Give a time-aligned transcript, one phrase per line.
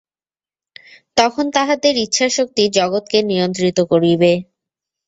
[1.17, 4.31] তখন তাহাদের ইচ্ছাশক্তি জগৎকে নিয়ন্ত্রিত করিবে।